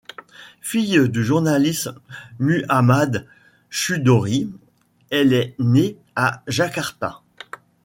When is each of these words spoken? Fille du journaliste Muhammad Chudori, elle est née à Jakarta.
Fille 0.61 1.07
du 1.09 1.23
journaliste 1.23 1.91
Muhammad 2.39 3.27
Chudori, 3.69 4.51
elle 5.11 5.31
est 5.31 5.53
née 5.59 5.95
à 6.15 6.41
Jakarta. 6.47 7.21